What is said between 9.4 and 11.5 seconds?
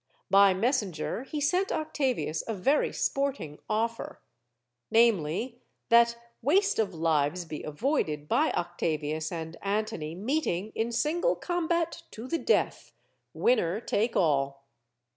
Antony meeting in single